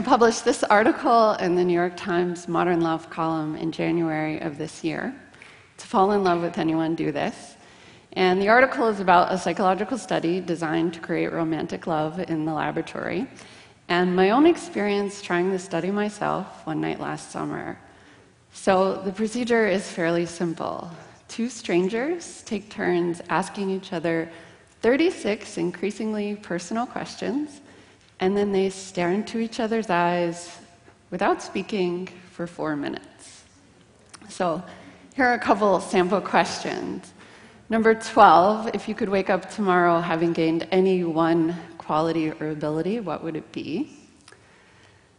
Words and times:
I 0.00 0.02
published 0.02 0.46
this 0.46 0.64
article 0.64 1.32
in 1.32 1.56
the 1.56 1.62
New 1.62 1.74
York 1.74 1.94
Times 1.94 2.48
Modern 2.48 2.80
Love 2.80 3.10
column 3.10 3.54
in 3.54 3.70
January 3.70 4.40
of 4.40 4.56
this 4.56 4.82
year. 4.82 5.14
To 5.76 5.86
fall 5.86 6.12
in 6.12 6.24
love 6.24 6.40
with 6.40 6.56
anyone, 6.56 6.94
do 6.94 7.12
this. 7.12 7.56
And 8.14 8.40
the 8.40 8.48
article 8.48 8.88
is 8.88 9.00
about 9.00 9.30
a 9.30 9.36
psychological 9.36 9.98
study 9.98 10.40
designed 10.40 10.94
to 10.94 11.00
create 11.00 11.30
romantic 11.34 11.86
love 11.86 12.18
in 12.18 12.46
the 12.46 12.54
laboratory, 12.54 13.26
and 13.88 14.16
my 14.16 14.30
own 14.30 14.46
experience 14.46 15.20
trying 15.20 15.50
the 15.50 15.58
study 15.58 15.90
myself 15.90 16.66
one 16.66 16.80
night 16.80 16.98
last 16.98 17.30
summer. 17.30 17.78
So 18.54 19.02
the 19.02 19.12
procedure 19.12 19.66
is 19.66 19.86
fairly 19.86 20.24
simple. 20.24 20.90
Two 21.28 21.50
strangers 21.50 22.40
take 22.46 22.70
turns 22.70 23.20
asking 23.28 23.68
each 23.68 23.92
other 23.92 24.30
36 24.80 25.58
increasingly 25.58 26.36
personal 26.36 26.86
questions, 26.86 27.60
and 28.20 28.36
then 28.36 28.52
they 28.52 28.70
stare 28.70 29.10
into 29.10 29.38
each 29.38 29.58
other's 29.58 29.90
eyes 29.90 30.58
without 31.10 31.42
speaking 31.42 32.08
for 32.30 32.46
four 32.46 32.76
minutes. 32.76 33.44
So 34.28 34.62
here 35.16 35.24
are 35.24 35.34
a 35.34 35.38
couple 35.38 35.80
sample 35.80 36.20
questions. 36.20 37.12
Number 37.70 37.94
12, 37.94 38.70
if 38.74 38.88
you 38.88 38.94
could 38.94 39.08
wake 39.08 39.30
up 39.30 39.50
tomorrow 39.50 40.00
having 40.00 40.32
gained 40.32 40.68
any 40.70 41.02
one 41.02 41.56
quality 41.78 42.30
or 42.30 42.50
ability, 42.50 43.00
what 43.00 43.24
would 43.24 43.36
it 43.36 43.50
be? 43.52 43.96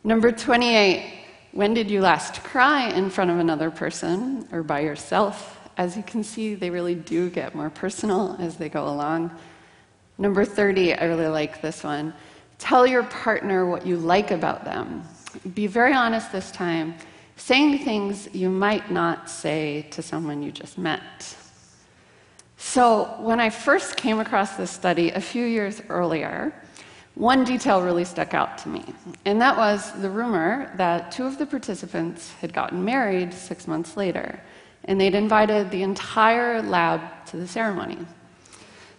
Number 0.03 0.31
28, 0.31 1.25
when 1.53 1.73
did 1.73 1.89
you 1.89 2.01
last 2.01 2.43
cry 2.43 2.89
in 2.89 3.09
front 3.09 3.31
of 3.31 3.39
another 3.39 3.71
person 3.71 4.47
or 4.51 4.63
by 4.63 4.81
yourself? 4.81 5.59
As 5.77 5.97
you 5.97 6.03
can 6.03 6.23
see, 6.23 6.55
they 6.55 6.69
really 6.69 6.95
do 6.95 7.29
get 7.29 7.55
more 7.55 7.69
personal 7.69 8.35
as 8.39 8.57
they 8.57 8.69
go 8.69 8.87
along. 8.87 9.31
Number 10.17 10.45
30, 10.45 10.93
I 10.95 11.05
really 11.05 11.27
like 11.27 11.61
this 11.61 11.83
one. 11.83 12.13
Tell 12.61 12.85
your 12.85 13.01
partner 13.01 13.65
what 13.65 13.87
you 13.87 13.97
like 13.97 14.29
about 14.29 14.65
them. 14.65 15.03
Be 15.55 15.65
very 15.65 15.93
honest 15.93 16.31
this 16.31 16.51
time, 16.51 16.93
saying 17.35 17.79
things 17.79 18.29
you 18.33 18.49
might 18.51 18.91
not 18.91 19.31
say 19.31 19.87
to 19.89 20.03
someone 20.03 20.43
you 20.43 20.51
just 20.51 20.77
met. 20.77 21.35
So, 22.57 23.15
when 23.19 23.39
I 23.39 23.49
first 23.49 23.97
came 23.97 24.19
across 24.19 24.57
this 24.57 24.69
study 24.69 25.09
a 25.09 25.19
few 25.19 25.43
years 25.43 25.81
earlier, 25.89 26.53
one 27.15 27.43
detail 27.45 27.81
really 27.81 28.05
stuck 28.05 28.35
out 28.35 28.59
to 28.59 28.69
me, 28.69 28.85
and 29.25 29.41
that 29.41 29.57
was 29.57 29.91
the 29.99 30.11
rumor 30.11 30.71
that 30.77 31.11
two 31.11 31.25
of 31.25 31.39
the 31.39 31.47
participants 31.47 32.31
had 32.41 32.53
gotten 32.53 32.85
married 32.85 33.33
six 33.33 33.67
months 33.67 33.97
later, 33.97 34.39
and 34.85 35.01
they'd 35.01 35.15
invited 35.15 35.71
the 35.71 35.81
entire 35.81 36.61
lab 36.61 37.01
to 37.25 37.37
the 37.37 37.47
ceremony. 37.47 37.97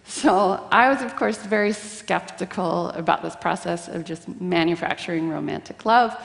So, 0.05 0.67
I 0.71 0.89
was, 0.89 1.01
of 1.01 1.15
course, 1.15 1.37
very 1.37 1.71
skeptical 1.71 2.89
about 2.89 3.23
this 3.23 3.35
process 3.35 3.87
of 3.87 4.03
just 4.03 4.27
manufacturing 4.41 5.29
romantic 5.29 5.85
love, 5.85 6.15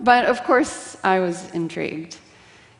but 0.00 0.26
of 0.26 0.42
course, 0.44 0.96
I 1.04 1.20
was 1.20 1.50
intrigued. 1.52 2.18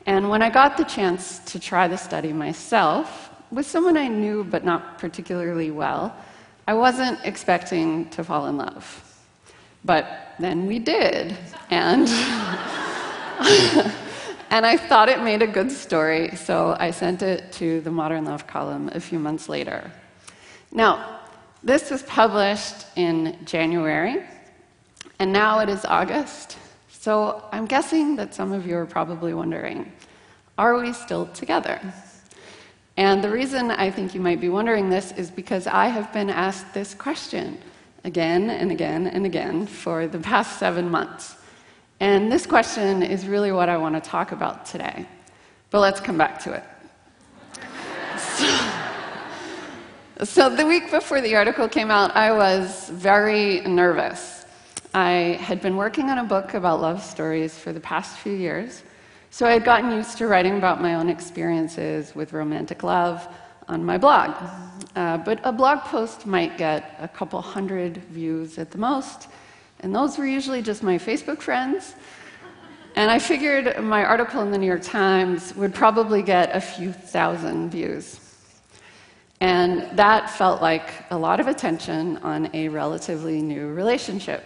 And 0.07 0.31
when 0.31 0.43
I 0.43 0.51
got 0.51 0.77
the 0.77 0.85
chance 0.85 1.39
to 1.41 1.61
try 1.61 1.87
the 1.87 1.97
study 1.97 2.33
myself, 2.33 3.31
with 3.51 3.67
someone 3.67 3.97
I 3.97 4.09
knew 4.09 4.45
but 4.45 4.65
not 4.65 4.99
particularly 4.99 5.71
well, 5.71 6.15
I 6.67 6.75
wasn't 6.75 7.19
expecting 7.25 8.09
to 8.11 8.25
fall 8.25 8.47
in 8.47 8.57
love. 8.57 9.05
But 9.85 10.35
then 10.39 10.67
we 10.67 10.79
did. 10.79 11.37
And, 11.71 12.09
and 14.51 14.67
I 14.67 14.77
thought 14.77 15.09
it 15.09 15.23
made 15.23 15.43
a 15.43 15.47
good 15.47 15.71
story, 15.71 16.37
so 16.37 16.77
I 16.79 16.91
sent 16.91 17.23
it 17.23 17.53
to 17.53 17.81
the 17.81 17.91
Modern 17.91 18.25
Love 18.25 18.47
column 18.47 18.91
a 18.93 19.01
few 19.01 19.19
months 19.19 19.49
later. 19.49 19.91
Now, 20.71 21.21
this 21.63 21.91
was 21.91 22.03
published 22.03 22.87
in 22.97 23.37
January, 23.45 24.23
and 25.19 25.33
now 25.33 25.61
it 25.61 25.69
is 25.69 25.85
August. 25.85 26.57
So 26.89 27.43
I'm 27.53 27.67
guessing 27.67 28.17
that 28.17 28.35
some 28.35 28.53
of 28.53 28.67
you 28.67 28.77
are 28.77 28.87
probably 28.87 29.35
wondering 29.35 29.93
are 30.59 30.77
we 30.77 30.93
still 30.93 31.27
together? 31.27 31.81
And 32.97 33.23
the 33.23 33.31
reason 33.31 33.71
I 33.71 33.93
think 33.93 34.13
you 34.13 34.21
might 34.21 34.41
be 34.41 34.49
wondering 34.49 34.91
this 34.91 35.13
is 35.13 35.31
because 35.31 35.69
I 35.69 35.87
have 35.87 36.13
been 36.13 36.29
asked 36.29 36.75
this 36.75 36.95
question 36.95 37.59
again 38.03 38.51
and 38.51 38.73
again 38.73 39.07
and 39.07 39.25
again 39.25 39.69
for 39.69 40.09
the 40.09 40.19
past 40.19 40.59
seven 40.59 40.91
months. 40.91 41.37
And 42.01 42.31
this 42.31 42.45
question 42.45 43.05
is 43.05 43.29
really 43.29 43.53
what 43.53 43.69
I 43.69 43.77
want 43.77 43.95
to 43.95 44.01
talk 44.01 44.33
about 44.33 44.67
today. 44.67 45.07
But 45.71 45.79
let's 45.79 46.01
come 46.01 46.19
back 46.19 46.41
to 46.41 46.55
it. 46.55 46.65
so, 48.19 48.88
so, 50.25 50.55
the 50.55 50.67
week 50.67 50.91
before 50.91 51.21
the 51.21 51.37
article 51.37 51.69
came 51.69 51.91
out, 51.91 52.17
I 52.17 52.33
was 52.33 52.89
very 52.89 53.61
nervous. 53.61 54.45
I 54.95 55.39
had 55.41 55.61
been 55.61 55.77
working 55.77 56.11
on 56.11 56.19
a 56.19 56.25
book 56.25 56.55
about 56.55 56.81
love 56.81 57.03
stories 57.03 57.57
for 57.57 57.73
the 57.73 57.81
past 57.81 58.19
few 58.19 58.33
years. 58.33 58.83
So 59.31 59.47
I 59.47 59.53
had 59.53 59.65
gotten 59.65 59.93
used 59.93 60.17
to 60.19 60.27
writing 60.27 60.57
about 60.57 60.81
my 60.81 60.95
own 60.95 61.09
experiences 61.09 62.15
with 62.15 62.33
romantic 62.33 62.83
love 62.83 63.29
on 63.69 63.85
my 63.85 63.99
blog. 63.99 64.35
Uh, 64.97 65.19
but 65.19 65.39
a 65.45 65.53
blog 65.53 65.81
post 65.81 66.27
might 66.27 66.57
get 66.57 66.97
a 66.99 67.07
couple 67.07 67.41
hundred 67.43 67.99
views 68.09 68.59
at 68.59 68.71
the 68.71 68.79
most, 68.79 69.29
and 69.81 69.95
those 69.95 70.17
were 70.17 70.27
usually 70.27 70.63
just 70.63 70.83
my 70.83 70.97
Facebook 70.97 71.41
friends. 71.41 71.95
And 72.97 73.11
I 73.11 73.19
figured 73.19 73.79
my 73.81 74.05
article 74.05 74.41
in 74.41 74.51
the 74.51 74.59
New 74.59 74.67
York 74.67 74.83
Times 74.83 75.55
would 75.55 75.75
probably 75.75 76.23
get 76.23 76.57
a 76.57 76.61
few 76.61 76.93
thousand 76.93 77.71
views. 77.71 78.28
And 79.41 79.97
that 79.97 80.31
felt 80.31 80.61
like 80.61 80.91
a 81.11 81.17
lot 81.17 81.39
of 81.39 81.47
attention 81.47 82.17
on 82.19 82.51
a 82.55 82.69
relatively 82.69 83.41
new 83.41 83.69
relationship. 83.69 84.45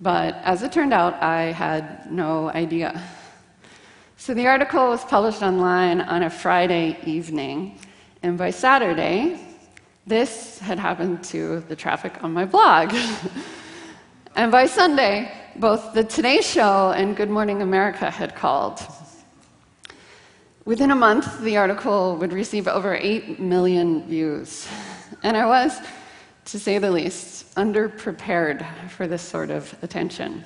But 0.00 0.34
as 0.42 0.62
it 0.64 0.72
turned 0.72 0.92
out, 0.92 1.22
I 1.22 1.52
had 1.52 2.10
no 2.10 2.50
idea. 2.50 3.00
So 4.16 4.34
the 4.34 4.48
article 4.48 4.88
was 4.88 5.04
published 5.04 5.42
online 5.42 6.00
on 6.00 6.24
a 6.24 6.30
Friday 6.30 6.98
evening, 7.04 7.78
and 8.22 8.36
by 8.36 8.50
Saturday, 8.50 9.40
this 10.06 10.58
had 10.58 10.78
happened 10.78 11.22
to 11.24 11.60
the 11.68 11.76
traffic 11.76 12.22
on 12.24 12.32
my 12.32 12.44
blog. 12.44 12.92
and 14.36 14.50
by 14.50 14.66
Sunday, 14.66 15.32
both 15.56 15.92
the 15.92 16.02
Today 16.02 16.40
Show 16.40 16.92
and 16.92 17.16
Good 17.16 17.30
Morning 17.30 17.62
America 17.62 18.10
had 18.10 18.34
called. 18.34 18.80
Within 20.64 20.92
a 20.92 20.96
month, 20.96 21.40
the 21.40 21.56
article 21.56 22.14
would 22.18 22.32
receive 22.32 22.68
over 22.68 22.94
8 22.94 23.40
million 23.40 24.06
views. 24.06 24.68
And 25.24 25.36
I 25.36 25.44
was, 25.44 25.76
to 26.44 26.58
say 26.58 26.78
the 26.78 26.90
least, 26.90 27.52
underprepared 27.56 28.64
for 28.90 29.08
this 29.08 29.22
sort 29.22 29.50
of 29.50 29.74
attention. 29.82 30.44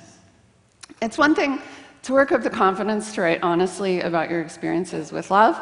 It's 1.03 1.19
one 1.19 1.35
thing 1.35 1.61
to 2.01 2.13
work 2.13 2.31
up 2.31 2.41
the 2.41 2.49
confidence 2.49 3.13
to 3.13 3.21
write 3.21 3.43
honestly 3.43 4.01
about 4.01 4.31
your 4.31 4.41
experiences 4.41 5.11
with 5.11 5.29
love, 5.29 5.55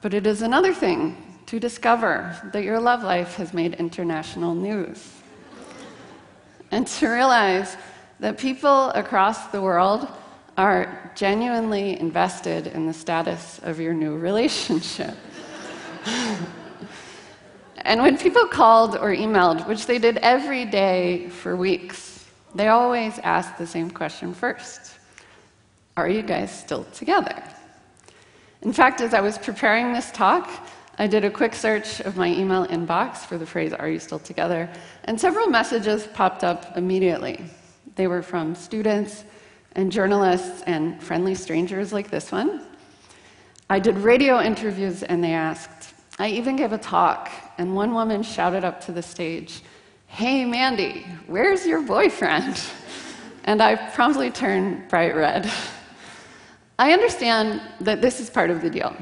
but 0.00 0.14
it 0.14 0.26
is 0.26 0.42
another 0.42 0.74
thing 0.74 1.16
to 1.46 1.60
discover 1.60 2.36
that 2.52 2.64
your 2.64 2.80
love 2.80 3.04
life 3.04 3.36
has 3.36 3.54
made 3.54 3.74
international 3.74 4.52
news. 4.52 5.12
and 6.72 6.88
to 6.88 7.08
realize 7.08 7.76
that 8.18 8.36
people 8.36 8.90
across 8.90 9.46
the 9.48 9.60
world 9.60 10.08
are 10.56 11.12
genuinely 11.14 11.98
invested 11.98 12.66
in 12.66 12.86
the 12.86 12.92
status 12.92 13.58
of 13.62 13.80
your 13.80 13.94
new 13.94 14.16
relationship. 14.16 15.14
and 17.78 18.02
when 18.02 18.18
people 18.18 18.46
called 18.46 18.96
or 18.96 19.14
emailed, 19.14 19.66
which 19.66 19.86
they 19.86 19.98
did 19.98 20.18
every 20.18 20.64
day 20.64 21.28
for 21.28 21.56
weeks, 21.56 22.26
they 22.54 22.68
always 22.68 23.18
asked 23.20 23.56
the 23.58 23.66
same 23.66 23.90
question 23.90 24.34
first 24.34 24.98
are 25.94 26.08
you 26.08 26.22
guys 26.22 26.50
still 26.50 26.84
together? 26.84 27.42
In 28.62 28.72
fact, 28.72 29.02
as 29.02 29.12
I 29.12 29.20
was 29.20 29.36
preparing 29.36 29.92
this 29.92 30.10
talk, 30.10 30.48
I 30.98 31.06
did 31.06 31.24
a 31.24 31.30
quick 31.30 31.54
search 31.54 32.00
of 32.00 32.16
my 32.16 32.28
email 32.28 32.66
inbox 32.66 33.18
for 33.18 33.36
the 33.36 33.44
phrase, 33.44 33.74
Are 33.74 33.90
you 33.90 33.98
still 33.98 34.18
together? 34.18 34.70
And 35.04 35.20
several 35.20 35.48
messages 35.48 36.06
popped 36.06 36.44
up 36.44 36.76
immediately. 36.78 37.44
They 37.96 38.06
were 38.06 38.22
from 38.22 38.54
students 38.54 39.24
and 39.74 39.90
journalists 39.90 40.62
and 40.66 41.02
friendly 41.02 41.34
strangers 41.34 41.92
like 41.92 42.10
this 42.10 42.30
one. 42.30 42.62
I 43.70 43.78
did 43.78 43.96
radio 43.98 44.40
interviews 44.40 45.02
and 45.02 45.22
they 45.22 45.32
asked. 45.32 45.94
I 46.18 46.28
even 46.28 46.56
gave 46.56 46.72
a 46.72 46.78
talk, 46.78 47.30
and 47.56 47.74
one 47.74 47.94
woman 47.94 48.22
shouted 48.22 48.64
up 48.64 48.80
to 48.82 48.92
the 48.92 49.02
stage, 49.02 49.62
Hey, 50.06 50.44
Mandy, 50.44 51.06
where's 51.26 51.66
your 51.66 51.82
boyfriend? 51.82 52.60
And 53.44 53.60
I 53.60 53.74
promptly 53.90 54.30
turned 54.30 54.88
bright 54.88 55.16
red. 55.16 55.50
I 56.78 56.92
understand 56.92 57.60
that 57.80 58.00
this 58.00 58.20
is 58.20 58.30
part 58.30 58.50
of 58.50 58.62
the 58.62 58.70
deal. 58.70 58.94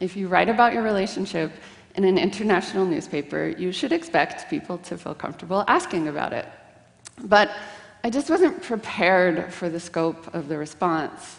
If 0.00 0.16
you 0.16 0.28
write 0.28 0.50
about 0.50 0.74
your 0.74 0.82
relationship 0.82 1.50
in 1.94 2.04
an 2.04 2.18
international 2.18 2.84
newspaper, 2.84 3.54
you 3.56 3.72
should 3.72 3.92
expect 3.92 4.50
people 4.50 4.76
to 4.78 4.98
feel 4.98 5.14
comfortable 5.14 5.64
asking 5.66 6.08
about 6.08 6.34
it. 6.34 6.46
But 7.24 7.50
I 8.02 8.08
just 8.08 8.30
wasn't 8.30 8.62
prepared 8.62 9.52
for 9.52 9.68
the 9.68 9.78
scope 9.78 10.34
of 10.34 10.48
the 10.48 10.56
response. 10.56 11.38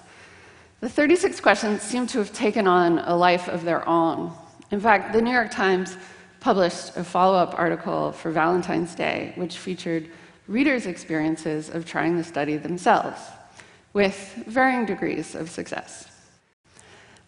The 0.80 0.90
36 0.90 1.40
questions 1.40 1.81
seem 1.81 2.06
to 2.08 2.19
have 2.19 2.31
taken 2.34 2.68
on 2.68 3.00
a 3.00 3.16
life 3.16 3.48
of 3.48 3.63
their 3.63 3.88
own. 3.88 4.31
In 4.69 4.80
fact, 4.80 5.12
the 5.12 5.22
New 5.22 5.31
York 5.31 5.50
Times 5.50 5.98
published 6.40 6.96
a 6.98 7.04
follow 7.04 7.38
up 7.38 7.58
article 7.58 8.12
for 8.12 8.30
Valentine's 8.31 8.94
Day, 8.94 9.34
which 9.36 9.58
featured 9.58 10.08
readers' 10.48 10.86
experiences 10.86 11.69
of 11.69 11.86
trying 11.86 12.18
the 12.18 12.24
study 12.24 12.58
themselves, 12.58 13.19
with 13.94 14.44
varying 14.48 14.86
degrees 14.86 15.34
of 15.34 15.50
success. 15.50 16.10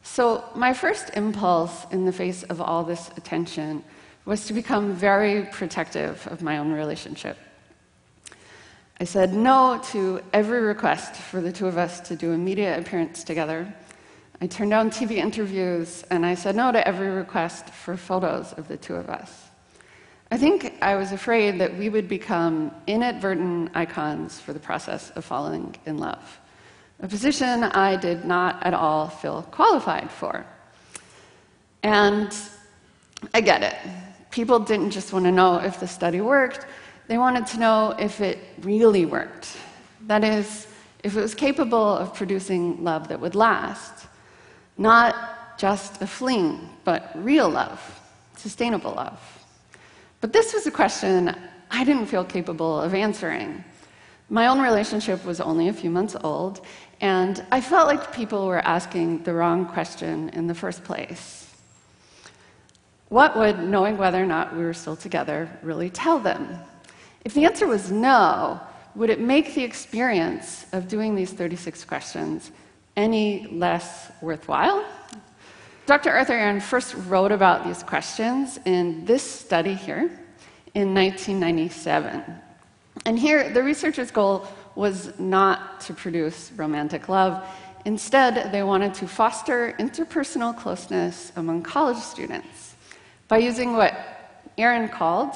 So, 0.03 0.44
my 0.56 0.74
first 0.74 1.12
impulse 1.15 1.86
in 1.91 2.06
the 2.06 2.12
face 2.12 2.44
of 2.44 2.62
all 2.62 2.83
this 2.83 3.09
attention 3.18 3.83
was 4.25 4.45
to 4.45 4.53
become 4.53 4.94
very 4.94 5.44
protective 5.45 6.27
of 6.29 6.41
my 6.41 6.57
own 6.57 6.71
relationship. 6.71 7.38
I 9.03 9.05
said 9.05 9.33
no 9.33 9.81
to 9.91 10.21
every 10.31 10.61
request 10.61 11.15
for 11.15 11.41
the 11.41 11.51
two 11.51 11.67
of 11.67 11.77
us 11.77 12.00
to 12.07 12.15
do 12.15 12.31
a 12.31 12.38
media 12.38 12.79
appearance 12.79 13.25
together. 13.25 13.67
I 14.39 14.47
turned 14.47 14.71
down 14.71 14.91
TV 14.91 15.17
interviews, 15.17 16.05
and 16.09 16.25
I 16.25 16.35
said 16.35 16.55
no 16.55 16.71
to 16.71 16.88
every 16.88 17.09
request 17.09 17.69
for 17.69 17.97
photos 17.97 18.53
of 18.53 18.69
the 18.69 18.77
two 18.77 18.95
of 18.95 19.09
us. 19.09 19.50
I 20.31 20.38
think 20.38 20.75
I 20.81 20.95
was 20.95 21.11
afraid 21.11 21.59
that 21.59 21.77
we 21.77 21.89
would 21.89 22.07
become 22.07 22.71
inadvertent 22.88 23.71
icons 23.75 24.39
for 24.39 24.53
the 24.53 24.59
process 24.61 25.09
of 25.17 25.25
falling 25.25 25.75
in 25.85 25.97
love, 25.97 26.39
a 27.01 27.07
position 27.09 27.65
I 27.65 27.97
did 27.97 28.23
not 28.23 28.65
at 28.65 28.73
all 28.73 29.09
feel 29.09 29.41
qualified 29.51 30.11
for. 30.11 30.45
And 31.83 32.33
I 33.33 33.41
get 33.41 33.63
it. 33.63 33.75
People 34.31 34.59
didn't 34.59 34.91
just 34.91 35.11
want 35.11 35.25
to 35.25 35.31
know 35.33 35.57
if 35.57 35.81
the 35.81 35.89
study 35.89 36.21
worked, 36.21 36.65
they 37.13 37.19
wanted 37.19 37.45
to 37.45 37.60
know 37.60 37.95
if 38.00 38.21
it 38.21 38.39
really 38.62 39.06
worked. 39.06 39.56
That 40.07 40.24
is, 40.24 40.65
if 41.04 41.15
it 41.15 41.21
was 41.21 41.36
capable 41.36 41.95
of 41.95 42.15
producing 42.15 42.83
love 42.83 43.07
that 43.10 43.19
would 43.19 43.36
last. 43.36 44.07
Not 44.80 45.60
just 45.60 46.01
a 46.01 46.07
fling, 46.07 46.68
but 46.83 47.12
real 47.13 47.48
love, 47.48 47.80
sustainable 48.36 48.94
love. 48.94 49.19
But 50.21 50.33
this 50.33 50.56
was 50.56 50.65
a 50.65 50.71
question 50.71 51.36
I 51.69 51.83
didn't 51.83 52.07
feel 52.07 52.25
capable 52.25 52.81
of 52.81 52.95
answering. 52.95 53.63
My 54.30 54.48
own 54.48 54.60
relationship 54.60 55.24
was 55.24 55.39
only 55.39 55.68
a 55.68 55.74
few 55.74 55.92
months 55.92 56.15
old, 56.24 56.65
and 57.00 57.45
I 57.51 57.62
felt 57.62 57.86
like 57.86 58.12
people 58.12 58.48
were 58.48 58.65
asking 58.65 59.21
the 59.21 59.36
wrong 59.36 59.68
question 59.68 60.30
in 60.30 60.48
the 60.48 60.56
first 60.56 60.83
place. 60.83 61.48
What 63.10 63.38
would 63.38 63.60
knowing 63.60 64.00
whether 64.00 64.19
or 64.19 64.25
not 64.25 64.56
we 64.56 64.63
were 64.63 64.74
still 64.74 64.95
together 64.95 65.48
really 65.62 65.92
tell 65.92 66.18
them? 66.18 66.57
If 67.25 67.33
the 67.33 67.45
answer 67.45 67.67
was 67.67 67.91
no, 67.91 68.59
would 68.95 69.09
it 69.09 69.19
make 69.19 69.55
the 69.55 69.63
experience 69.63 70.65
of 70.73 70.87
doing 70.87 71.15
these 71.15 71.31
36 71.31 71.85
questions 71.85 72.51
any 72.95 73.47
less 73.47 74.11
worthwhile? 74.21 74.85
Dr. 75.85 76.11
Arthur 76.11 76.33
Aron 76.33 76.59
first 76.59 76.95
wrote 77.07 77.31
about 77.31 77.65
these 77.65 77.81
questions 77.83 78.59
in 78.65 79.05
this 79.05 79.23
study 79.23 79.73
here 79.73 80.11
in 80.73 80.93
1997. 80.93 82.23
And 83.05 83.19
here, 83.19 83.49
the 83.49 83.63
researchers' 83.63 84.11
goal 84.11 84.47
was 84.75 85.17
not 85.19 85.81
to 85.81 85.93
produce 85.93 86.51
romantic 86.55 87.09
love. 87.09 87.45
Instead, 87.85 88.51
they 88.51 88.63
wanted 88.63 88.93
to 88.95 89.07
foster 89.07 89.75
interpersonal 89.79 90.57
closeness 90.57 91.31
among 91.35 91.63
college 91.63 91.97
students 91.97 92.75
by 93.27 93.37
using 93.37 93.73
what 93.73 93.93
Aron 94.57 94.87
called 94.87 95.35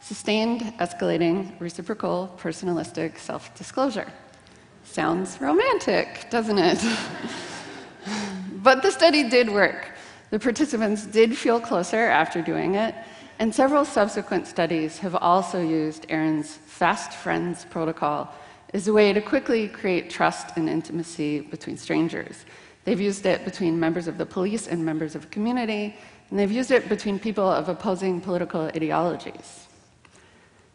sustained, 0.00 0.60
escalating, 0.78 1.58
reciprocal, 1.60 2.34
personalistic 2.38 3.18
self 3.18 3.54
disclosure. 3.54 4.10
Sounds 4.84 5.40
romantic, 5.40 6.26
doesn't 6.30 6.58
it? 6.58 6.82
but 8.62 8.82
the 8.82 8.90
study 8.90 9.28
did 9.28 9.48
work. 9.50 9.92
The 10.30 10.38
participants 10.38 11.06
did 11.06 11.36
feel 11.36 11.60
closer 11.60 12.06
after 12.08 12.42
doing 12.42 12.74
it, 12.74 12.94
and 13.38 13.54
several 13.54 13.84
subsequent 13.84 14.46
studies 14.46 14.98
have 14.98 15.14
also 15.16 15.60
used 15.60 16.06
Aron's 16.08 16.56
Fast 16.56 17.12
Friends 17.12 17.66
protocol 17.70 18.32
as 18.72 18.86
a 18.86 18.92
way 18.92 19.12
to 19.12 19.20
quickly 19.20 19.68
create 19.68 20.10
trust 20.10 20.56
and 20.56 20.68
intimacy 20.68 21.40
between 21.40 21.76
strangers. 21.76 22.44
They've 22.84 23.00
used 23.00 23.26
it 23.26 23.44
between 23.44 23.78
members 23.78 24.08
of 24.08 24.18
the 24.18 24.26
police 24.26 24.68
and 24.68 24.84
members 24.84 25.14
of 25.14 25.24
a 25.24 25.28
community, 25.28 25.96
and 26.30 26.38
they've 26.38 26.50
used 26.50 26.70
it 26.70 26.88
between 26.88 27.18
people 27.18 27.48
of 27.48 27.68
opposing 27.68 28.20
political 28.20 28.62
ideologies. 28.62 29.66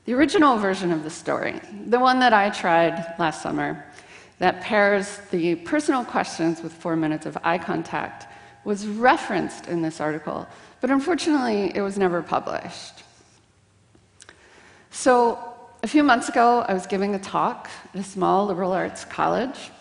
The 0.06 0.14
original 0.14 0.58
version 0.60 0.92
of 0.92 1.04
the 1.04 1.10
story, 1.10 1.60
the 1.88 2.00
one 2.00 2.20
that 2.20 2.32
I 2.32 2.52
tried 2.52 3.16
last 3.18 3.42
summer, 3.42 3.84
that 4.38 4.62
pairs 4.62 5.18
the 5.32 5.56
personal 5.56 6.06
questions 6.06 6.62
with 6.62 6.72
four 6.72 6.96
minutes 6.96 7.26
of 7.26 7.36
eye 7.44 7.58
contact, 7.58 8.28
was 8.66 8.86
referenced 8.86 9.68
in 9.68 9.82
this 9.82 10.00
article, 10.00 10.48
but 10.80 10.92
unfortunately 10.92 11.76
it 11.76 11.82
was 11.82 11.98
never 11.98 12.22
published. 12.22 13.04
So, 14.92 15.40
a 15.82 15.88
few 15.88 16.04
months 16.04 16.30
ago, 16.30 16.64
I 16.68 16.74
was 16.76 16.86
giving 16.86 17.16
a 17.16 17.20
talk 17.20 17.68
at 17.94 18.00
a 18.00 18.04
small 18.04 18.46
liberal 18.46 18.74
arts 18.74 19.06
college, 19.06 19.72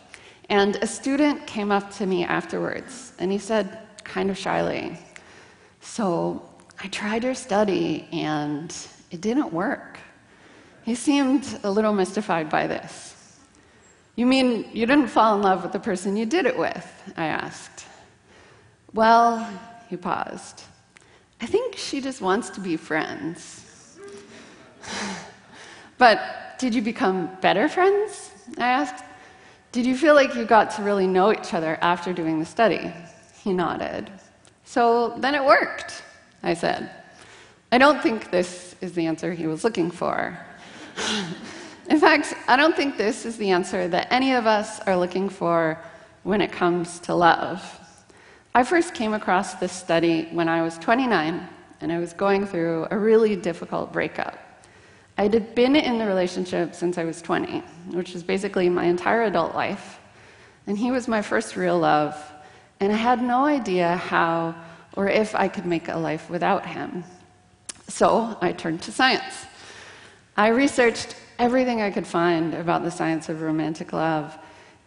and 0.48 0.76
a 0.76 0.86
student 0.86 1.46
came 1.46 1.70
up 1.70 1.92
to 1.96 2.06
me 2.06 2.24
afterwards, 2.24 3.12
and 3.18 3.30
he 3.30 3.38
said, 3.38 3.78
kind 4.04 4.30
of 4.30 4.38
shyly, 4.38 4.98
So, 5.82 6.48
I 6.82 6.88
tried 6.88 7.24
your 7.24 7.34
study, 7.34 8.08
and 8.10 8.74
it 9.10 9.20
didn't 9.20 9.52
work. 9.52 9.98
He 10.84 10.94
seemed 10.94 11.58
a 11.62 11.70
little 11.70 11.94
mystified 11.94 12.50
by 12.50 12.66
this. 12.66 13.14
You 14.16 14.26
mean 14.26 14.68
you 14.72 14.86
didn't 14.86 15.08
fall 15.08 15.34
in 15.34 15.42
love 15.42 15.62
with 15.62 15.72
the 15.72 15.80
person 15.80 16.16
you 16.16 16.26
did 16.26 16.46
it 16.46 16.56
with? 16.56 17.12
I 17.16 17.26
asked. 17.26 17.86
Well, 18.92 19.48
he 19.88 19.96
paused. 19.96 20.62
I 21.40 21.46
think 21.46 21.76
she 21.76 22.00
just 22.00 22.20
wants 22.20 22.50
to 22.50 22.60
be 22.60 22.76
friends. 22.76 23.98
but 25.98 26.58
did 26.58 26.74
you 26.74 26.82
become 26.82 27.30
better 27.40 27.68
friends? 27.68 28.30
I 28.58 28.68
asked. 28.68 29.04
Did 29.72 29.86
you 29.86 29.96
feel 29.96 30.14
like 30.14 30.36
you 30.36 30.44
got 30.44 30.70
to 30.76 30.82
really 30.82 31.06
know 31.06 31.32
each 31.32 31.54
other 31.54 31.78
after 31.80 32.12
doing 32.12 32.38
the 32.38 32.46
study? 32.46 32.92
He 33.42 33.52
nodded. 33.52 34.10
So 34.64 35.14
then 35.18 35.34
it 35.34 35.44
worked, 35.44 36.02
I 36.42 36.54
said. 36.54 36.90
I 37.72 37.78
don't 37.78 38.00
think 38.00 38.30
this 38.30 38.76
is 38.80 38.92
the 38.92 39.06
answer 39.06 39.32
he 39.32 39.48
was 39.48 39.64
looking 39.64 39.90
for. 39.90 40.38
In 41.90 42.00
fact, 42.00 42.34
I 42.48 42.56
don't 42.56 42.76
think 42.76 42.96
this 42.96 43.26
is 43.26 43.36
the 43.36 43.50
answer 43.50 43.88
that 43.88 44.08
any 44.10 44.34
of 44.34 44.46
us 44.46 44.80
are 44.80 44.96
looking 44.96 45.28
for 45.28 45.78
when 46.22 46.40
it 46.40 46.50
comes 46.50 46.98
to 47.00 47.14
love. 47.14 47.80
I 48.54 48.64
first 48.64 48.94
came 48.94 49.12
across 49.12 49.54
this 49.54 49.72
study 49.72 50.28
when 50.32 50.48
I 50.48 50.62
was 50.62 50.78
29 50.78 51.48
and 51.80 51.92
I 51.92 51.98
was 51.98 52.12
going 52.12 52.46
through 52.46 52.86
a 52.90 52.98
really 52.98 53.36
difficult 53.36 53.92
breakup. 53.92 54.38
I 55.18 55.24
had 55.24 55.54
been 55.54 55.76
in 55.76 55.98
the 55.98 56.06
relationship 56.06 56.74
since 56.74 56.98
I 56.98 57.04
was 57.04 57.20
20, 57.20 57.60
which 57.92 58.14
is 58.14 58.22
basically 58.22 58.68
my 58.68 58.84
entire 58.84 59.24
adult 59.24 59.54
life. 59.54 60.00
And 60.66 60.78
he 60.78 60.90
was 60.90 61.06
my 61.06 61.20
first 61.20 61.56
real 61.56 61.78
love, 61.78 62.16
and 62.80 62.92
I 62.92 62.96
had 62.96 63.22
no 63.22 63.44
idea 63.44 63.96
how 63.96 64.54
or 64.96 65.08
if 65.08 65.34
I 65.34 65.48
could 65.48 65.66
make 65.66 65.88
a 65.88 65.96
life 65.96 66.30
without 66.30 66.64
him. 66.64 67.04
So 67.88 68.36
I 68.40 68.52
turned 68.52 68.82
to 68.82 68.92
science. 68.92 69.46
I 70.36 70.48
researched 70.48 71.14
everything 71.38 71.80
I 71.80 71.92
could 71.92 72.06
find 72.06 72.54
about 72.54 72.82
the 72.82 72.90
science 72.90 73.28
of 73.28 73.40
romantic 73.40 73.92
love, 73.92 74.36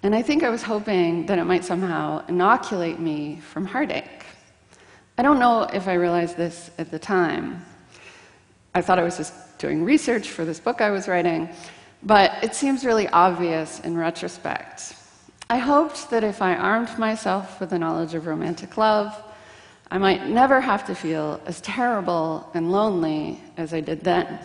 and 0.03 0.13
I 0.13 0.21
think 0.21 0.43
I 0.43 0.49
was 0.49 0.61
hoping 0.61 1.25
that 1.27 1.39
it 1.39 1.45
might 1.45 1.63
somehow 1.63 2.25
inoculate 2.27 2.99
me 2.99 3.39
from 3.39 3.65
heartache. 3.65 4.25
I 5.17 5.23
don't 5.23 5.39
know 5.39 5.63
if 5.63 5.87
I 5.87 5.93
realized 5.93 6.35
this 6.35 6.69
at 6.77 6.91
the 6.91 6.99
time. 6.99 7.65
I 8.75 8.81
thought 8.81 8.99
I 8.99 9.03
was 9.03 9.15
just 9.15 9.57
doing 9.57 9.85
research 9.85 10.29
for 10.31 10.43
this 10.43 10.59
book 10.59 10.81
I 10.81 10.91
was 10.91 11.07
writing, 11.07 11.47
but 12.03 12.43
it 12.43 12.53
seems 12.53 12.83
really 12.83 13.07
obvious 13.07 13.79
in 13.79 13.97
retrospect. 13.97 14.95
I 15.49 15.59
hoped 15.59 16.09
that 16.09 16.25
if 16.25 16.41
I 16.41 16.55
armed 16.55 16.99
myself 16.99 17.61
with 17.61 17.69
the 17.69 17.79
knowledge 17.79 18.15
of 18.15 18.27
romantic 18.27 18.75
love, 18.75 19.15
I 19.89 19.97
might 19.97 20.27
never 20.27 20.59
have 20.59 20.85
to 20.87 20.93
feel 20.93 21.39
as 21.45 21.61
terrible 21.61 22.51
and 22.53 22.69
lonely 22.69 23.41
as 23.55 23.73
I 23.73 23.79
did 23.79 24.01
then. 24.01 24.39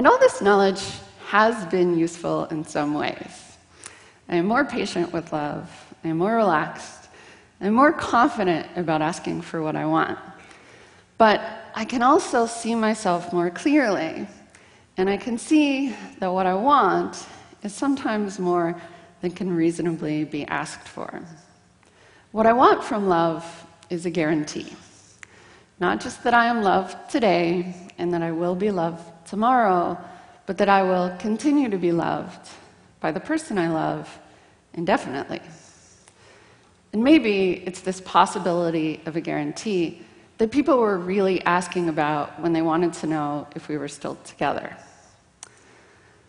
And 0.00 0.06
all 0.06 0.18
this 0.18 0.40
knowledge 0.40 0.82
has 1.26 1.66
been 1.66 1.98
useful 1.98 2.46
in 2.46 2.64
some 2.64 2.94
ways. 2.94 3.58
I 4.30 4.36
am 4.36 4.46
more 4.46 4.64
patient 4.64 5.12
with 5.12 5.30
love, 5.30 5.68
I 6.02 6.08
am 6.08 6.16
more 6.16 6.36
relaxed, 6.36 7.10
I'm 7.60 7.74
more 7.74 7.92
confident 7.92 8.66
about 8.76 9.02
asking 9.02 9.42
for 9.42 9.60
what 9.60 9.76
I 9.76 9.84
want. 9.84 10.18
But 11.18 11.42
I 11.74 11.84
can 11.84 12.00
also 12.00 12.46
see 12.46 12.74
myself 12.74 13.30
more 13.30 13.50
clearly, 13.50 14.26
and 14.96 15.10
I 15.10 15.18
can 15.18 15.36
see 15.36 15.94
that 16.18 16.28
what 16.28 16.46
I 16.46 16.54
want 16.54 17.26
is 17.62 17.74
sometimes 17.74 18.38
more 18.38 18.80
than 19.20 19.32
can 19.32 19.54
reasonably 19.54 20.24
be 20.24 20.46
asked 20.46 20.88
for. 20.88 21.20
What 22.32 22.46
I 22.46 22.54
want 22.54 22.82
from 22.82 23.06
love 23.06 23.44
is 23.90 24.06
a 24.06 24.10
guarantee. 24.10 24.74
Not 25.80 26.00
just 26.00 26.22
that 26.24 26.34
I 26.34 26.46
am 26.46 26.62
loved 26.62 27.10
today 27.10 27.74
and 27.96 28.12
that 28.12 28.22
I 28.22 28.32
will 28.32 28.54
be 28.54 28.70
loved 28.70 29.02
tomorrow, 29.26 29.98
but 30.44 30.58
that 30.58 30.68
I 30.68 30.82
will 30.82 31.16
continue 31.18 31.70
to 31.70 31.78
be 31.78 31.90
loved 31.90 32.48
by 33.00 33.10
the 33.12 33.20
person 33.20 33.58
I 33.58 33.68
love 33.68 34.18
indefinitely. 34.74 35.40
And 36.92 37.02
maybe 37.02 37.62
it's 37.66 37.80
this 37.80 38.00
possibility 38.02 39.00
of 39.06 39.16
a 39.16 39.20
guarantee 39.20 40.02
that 40.38 40.50
people 40.50 40.78
were 40.78 40.98
really 40.98 41.42
asking 41.44 41.88
about 41.88 42.40
when 42.40 42.52
they 42.52 42.62
wanted 42.62 42.92
to 42.94 43.06
know 43.06 43.46
if 43.54 43.68
we 43.68 43.78
were 43.78 43.88
still 43.88 44.16
together. 44.24 44.76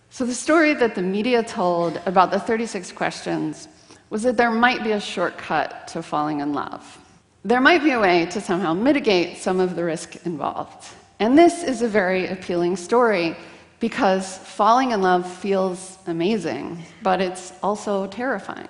So, 0.10 0.26
the 0.26 0.34
story 0.34 0.74
that 0.74 0.96
the 0.96 1.02
media 1.02 1.42
told 1.42 2.02
about 2.06 2.32
the 2.32 2.40
36 2.40 2.92
questions 2.92 3.70
was 4.10 4.24
that 4.24 4.36
there 4.36 4.52
might 4.52 4.84
be 4.84 4.92
a 4.92 5.00
shortcut 5.00 5.88
to 5.90 6.04
falling 6.04 6.42
in 6.42 6.54
love. 6.54 7.00
There 7.44 7.60
might 7.60 7.84
be 7.84 7.92
a 7.92 8.00
way 8.00 8.28
to 8.28 8.40
somehow 8.40 8.76
mitigate 8.76 9.38
some 9.38 9.60
of 9.60 9.76
the 9.76 9.84
risk 9.84 10.28
involved. 10.28 10.88
And 11.20 11.36
this 11.36 11.64
is 11.64 11.82
a 11.82 11.88
very 11.88 12.28
appealing 12.28 12.76
story 12.76 13.36
because 13.80 14.38
falling 14.38 14.92
in 14.92 15.02
love 15.02 15.26
feels 15.26 15.98
amazing, 16.06 16.84
but 17.02 17.20
it's 17.20 17.52
also 17.64 18.06
terrifying. 18.06 18.68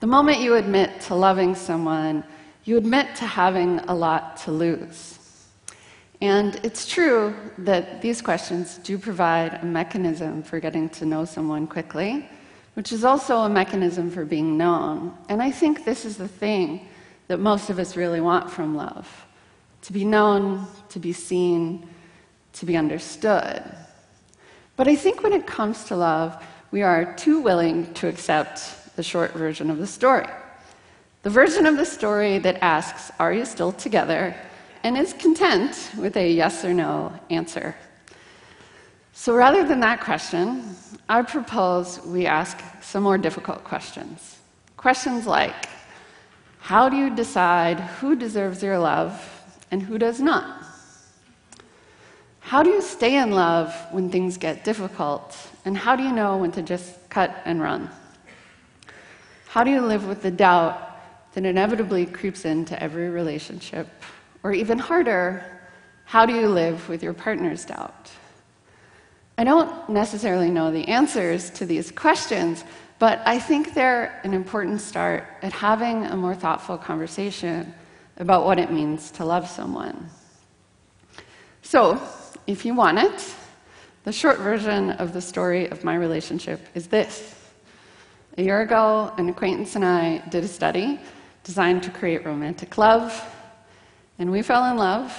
The 0.00 0.06
moment 0.06 0.40
you 0.40 0.56
admit 0.56 1.00
to 1.02 1.14
loving 1.14 1.54
someone, 1.54 2.22
you 2.64 2.76
admit 2.76 3.16
to 3.16 3.24
having 3.24 3.78
a 3.80 3.94
lot 3.94 4.36
to 4.44 4.50
lose. 4.50 5.18
And 6.20 6.60
it's 6.62 6.86
true 6.86 7.34
that 7.56 8.02
these 8.02 8.20
questions 8.20 8.76
do 8.78 8.98
provide 8.98 9.54
a 9.62 9.64
mechanism 9.64 10.42
for 10.42 10.60
getting 10.60 10.90
to 10.90 11.06
know 11.06 11.24
someone 11.24 11.66
quickly, 11.66 12.28
which 12.74 12.92
is 12.92 13.04
also 13.04 13.38
a 13.38 13.48
mechanism 13.48 14.10
for 14.10 14.26
being 14.26 14.58
known. 14.58 15.16
And 15.30 15.42
I 15.42 15.50
think 15.50 15.86
this 15.86 16.04
is 16.04 16.18
the 16.18 16.28
thing 16.28 16.88
that 17.28 17.40
most 17.40 17.70
of 17.70 17.78
us 17.78 17.96
really 17.96 18.20
want 18.20 18.50
from 18.50 18.76
love 18.76 19.26
to 19.82 19.92
be 19.92 20.04
known, 20.04 20.66
to 20.88 20.98
be 20.98 21.12
seen, 21.12 21.86
to 22.54 22.64
be 22.64 22.74
understood. 22.74 23.62
But 24.76 24.88
I 24.88 24.96
think 24.96 25.22
when 25.22 25.34
it 25.34 25.46
comes 25.46 25.84
to 25.84 25.96
love, 25.96 26.42
we 26.70 26.80
are 26.80 27.14
too 27.16 27.40
willing 27.40 27.92
to 27.94 28.08
accept 28.08 28.96
the 28.96 29.02
short 29.02 29.32
version 29.32 29.70
of 29.70 29.76
the 29.76 29.86
story. 29.86 30.26
The 31.22 31.28
version 31.28 31.66
of 31.66 31.76
the 31.76 31.84
story 31.84 32.38
that 32.38 32.62
asks, 32.62 33.10
Are 33.18 33.32
you 33.32 33.44
still 33.44 33.72
together? 33.72 34.34
and 34.84 34.98
is 34.98 35.14
content 35.14 35.90
with 35.98 36.16
a 36.16 36.30
yes 36.30 36.64
or 36.64 36.74
no 36.74 37.12
answer. 37.30 37.74
So 39.14 39.34
rather 39.34 39.66
than 39.66 39.80
that 39.80 40.00
question, 40.02 40.76
I 41.08 41.22
propose 41.22 42.00
we 42.04 42.26
ask 42.26 42.58
some 42.82 43.02
more 43.02 43.16
difficult 43.16 43.64
questions. 43.64 44.38
Questions 44.76 45.26
like 45.26 45.68
How 46.64 46.88
do 46.88 46.96
you 46.96 47.14
decide 47.14 47.78
who 47.78 48.16
deserves 48.16 48.62
your 48.62 48.78
love 48.78 49.12
and 49.70 49.82
who 49.82 49.98
does 49.98 50.18
not? 50.18 50.64
How 52.40 52.62
do 52.62 52.70
you 52.70 52.80
stay 52.80 53.18
in 53.18 53.32
love 53.32 53.74
when 53.90 54.08
things 54.08 54.38
get 54.38 54.64
difficult? 54.64 55.36
And 55.66 55.76
how 55.76 55.94
do 55.94 56.02
you 56.02 56.10
know 56.10 56.38
when 56.38 56.52
to 56.52 56.62
just 56.62 57.10
cut 57.10 57.36
and 57.44 57.60
run? 57.60 57.90
How 59.48 59.62
do 59.62 59.70
you 59.70 59.82
live 59.82 60.08
with 60.08 60.22
the 60.22 60.30
doubt 60.30 61.34
that 61.34 61.44
inevitably 61.44 62.06
creeps 62.06 62.46
into 62.46 62.82
every 62.82 63.10
relationship? 63.10 63.86
Or 64.42 64.54
even 64.54 64.78
harder, 64.78 65.44
how 66.06 66.24
do 66.24 66.32
you 66.32 66.48
live 66.48 66.88
with 66.88 67.02
your 67.02 67.12
partner's 67.12 67.66
doubt? 67.66 68.10
I 69.36 69.44
don't 69.44 69.90
necessarily 69.90 70.48
know 70.48 70.70
the 70.70 70.88
answers 70.88 71.50
to 71.50 71.66
these 71.66 71.90
questions, 71.90 72.64
but 73.04 73.20
I 73.26 73.38
think 73.38 73.74
they're 73.74 74.18
an 74.24 74.32
important 74.32 74.80
start 74.80 75.26
at 75.42 75.52
having 75.52 76.06
a 76.06 76.16
more 76.16 76.34
thoughtful 76.34 76.78
conversation 76.78 77.74
about 78.16 78.46
what 78.46 78.58
it 78.58 78.72
means 78.72 79.10
to 79.10 79.26
love 79.26 79.46
someone. 79.46 80.08
So, 81.60 82.00
if 82.46 82.64
you 82.64 82.74
want 82.74 83.00
it, 83.00 83.34
the 84.04 84.10
short 84.10 84.38
version 84.38 84.92
of 84.92 85.12
the 85.12 85.20
story 85.20 85.68
of 85.68 85.84
my 85.84 85.96
relationship 85.96 86.66
is 86.74 86.86
this. 86.86 87.34
A 88.38 88.42
year 88.42 88.62
ago, 88.62 89.12
an 89.18 89.28
acquaintance 89.28 89.76
and 89.76 89.84
I 89.84 90.22
did 90.30 90.42
a 90.42 90.48
study 90.48 90.98
designed 91.42 91.82
to 91.82 91.90
create 91.90 92.24
romantic 92.24 92.78
love 92.78 93.12
and 94.18 94.32
we 94.32 94.40
fell 94.40 94.64
in 94.70 94.78
love, 94.78 95.12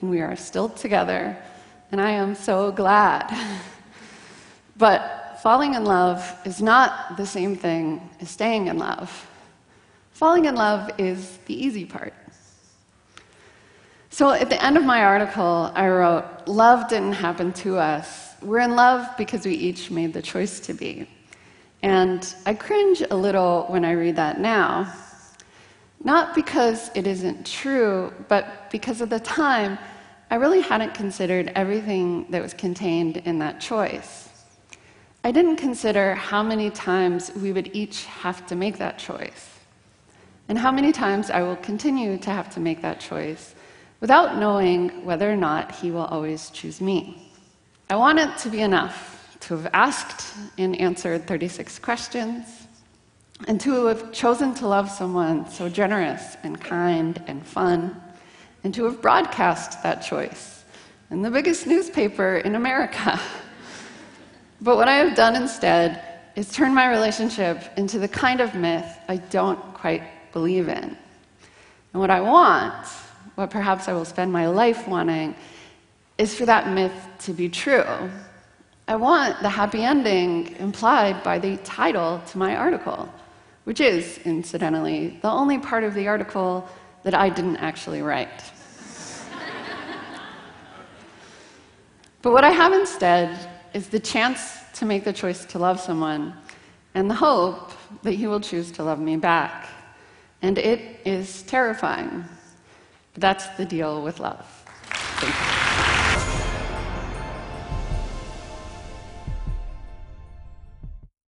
and 0.00 0.08
we 0.08 0.20
are 0.20 0.36
still 0.36 0.68
together, 0.68 1.36
and 1.90 2.00
I 2.00 2.12
am 2.12 2.36
so 2.36 2.70
glad. 2.70 3.36
but 4.76 5.17
falling 5.42 5.74
in 5.74 5.84
love 5.84 6.36
is 6.44 6.60
not 6.60 7.16
the 7.16 7.26
same 7.26 7.56
thing 7.56 8.08
as 8.20 8.30
staying 8.30 8.68
in 8.68 8.78
love. 8.78 9.26
Falling 10.12 10.46
in 10.46 10.54
love 10.54 10.90
is 10.98 11.38
the 11.46 11.54
easy 11.54 11.84
part. 11.84 12.14
So 14.10 14.30
at 14.30 14.50
the 14.50 14.62
end 14.64 14.76
of 14.76 14.84
my 14.84 15.04
article, 15.04 15.70
I 15.74 15.88
wrote, 15.88 16.24
Love 16.46 16.88
didn't 16.88 17.12
happen 17.12 17.52
to 17.64 17.76
us. 17.76 18.34
We're 18.42 18.60
in 18.60 18.74
love 18.74 19.16
because 19.16 19.44
we 19.44 19.54
each 19.54 19.90
made 19.90 20.12
the 20.12 20.22
choice 20.22 20.60
to 20.60 20.74
be. 20.74 21.08
And 21.82 22.34
I 22.46 22.54
cringe 22.54 23.02
a 23.08 23.16
little 23.16 23.66
when 23.68 23.84
I 23.84 23.92
read 23.92 24.16
that 24.16 24.40
now 24.40 24.92
not 26.04 26.34
because 26.34 26.90
it 26.94 27.06
isn't 27.06 27.46
true, 27.46 28.12
but 28.28 28.70
because 28.70 29.02
at 29.02 29.10
the 29.10 29.20
time, 29.20 29.78
I 30.30 30.36
really 30.36 30.60
hadn't 30.60 30.94
considered 30.94 31.50
everything 31.54 32.26
that 32.30 32.42
was 32.42 32.54
contained 32.54 33.16
in 33.18 33.38
that 33.40 33.60
choice. 33.60 34.28
I 35.24 35.32
didn't 35.32 35.56
consider 35.56 36.14
how 36.14 36.42
many 36.42 36.70
times 36.70 37.32
we 37.34 37.52
would 37.52 37.74
each 37.74 38.04
have 38.04 38.46
to 38.46 38.54
make 38.54 38.78
that 38.78 38.98
choice, 38.98 39.58
and 40.48 40.56
how 40.56 40.70
many 40.70 40.92
times 40.92 41.28
I 41.30 41.42
will 41.42 41.56
continue 41.56 42.16
to 42.18 42.30
have 42.30 42.48
to 42.54 42.60
make 42.60 42.82
that 42.82 43.00
choice 43.00 43.54
without 44.00 44.38
knowing 44.38 45.04
whether 45.04 45.30
or 45.30 45.36
not 45.36 45.74
he 45.74 45.90
will 45.90 46.04
always 46.04 46.50
choose 46.50 46.80
me. 46.80 47.32
I 47.90 47.96
want 47.96 48.20
it 48.20 48.38
to 48.38 48.48
be 48.48 48.60
enough 48.60 49.36
to 49.40 49.56
have 49.56 49.70
asked 49.72 50.34
and 50.56 50.80
answered 50.80 51.26
36 51.26 51.78
questions 51.80 52.66
and 53.46 53.60
to 53.60 53.86
have 53.86 54.12
chosen 54.12 54.54
to 54.54 54.66
love 54.66 54.90
someone 54.90 55.48
so 55.48 55.68
generous 55.68 56.36
and 56.42 56.60
kind 56.60 57.22
and 57.26 57.44
fun, 57.46 58.00
and 58.64 58.74
to 58.74 58.84
have 58.84 59.00
broadcast 59.00 59.82
that 59.82 60.00
choice 60.00 60.64
in 61.10 61.22
the 61.22 61.30
biggest 61.30 61.66
newspaper 61.66 62.36
in 62.38 62.54
America. 62.54 63.18
but 64.60 64.76
what 64.76 64.88
I 64.88 64.96
have 64.96 65.16
done 65.16 65.36
instead 65.36 66.02
is 66.36 66.50
turn 66.50 66.74
my 66.74 66.88
relationship 66.88 67.62
into 67.76 67.98
the 67.98 68.08
kind 68.08 68.40
of 68.40 68.54
myth 68.54 68.98
I 69.08 69.16
don't 69.16 69.58
quite 69.74 70.02
believe 70.32 70.68
in. 70.68 70.96
And 71.92 72.00
what 72.00 72.10
I 72.10 72.20
want, 72.20 72.86
what 73.34 73.50
perhaps 73.50 73.88
I 73.88 73.92
will 73.92 74.04
spend 74.04 74.32
my 74.32 74.46
life 74.48 74.86
wanting, 74.86 75.34
is 76.16 76.34
for 76.34 76.46
that 76.46 76.72
myth 76.72 76.94
to 77.20 77.32
be 77.32 77.48
true. 77.48 77.84
I 78.86 78.96
want 78.96 79.40
the 79.42 79.48
happy 79.48 79.82
ending 79.84 80.56
implied 80.56 81.22
by 81.22 81.38
the 81.38 81.56
title 81.58 82.20
to 82.28 82.38
my 82.38 82.56
article 82.56 83.08
which 83.68 83.80
is, 83.82 84.18
incidentally, 84.24 85.18
the 85.20 85.28
only 85.28 85.58
part 85.58 85.84
of 85.84 85.92
the 85.92 86.08
article 86.08 86.66
that 87.02 87.12
I 87.12 87.28
didn't 87.28 87.58
actually 87.58 88.00
write. 88.00 88.30
but 92.22 92.32
what 92.32 92.44
I 92.44 92.50
have 92.50 92.72
instead 92.72 93.57
is 93.74 93.88
the 93.88 94.00
chance 94.00 94.60
to 94.74 94.84
make 94.84 95.04
the 95.04 95.12
choice 95.12 95.44
to 95.46 95.58
love 95.58 95.80
someone 95.80 96.34
and 96.94 97.10
the 97.10 97.14
hope 97.14 97.72
that 98.02 98.12
he 98.12 98.26
will 98.26 98.40
choose 98.40 98.70
to 98.72 98.82
love 98.82 98.98
me 98.98 99.16
back. 99.16 99.68
And 100.42 100.58
it 100.58 101.00
is 101.04 101.42
terrifying. 101.42 102.24
But 103.14 103.20
that's 103.20 103.48
the 103.56 103.64
deal 103.64 104.02
with 104.02 104.20
love. 104.20 104.46